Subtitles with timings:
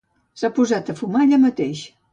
[0.41, 1.89] S'ha posat a fumar allà mateix.